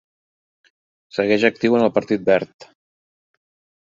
Segueix 1.17 1.45
actiu 1.49 1.77
en 1.79 1.85
el 1.87 1.91
Partit 1.97 2.23
Verd. 2.31 2.67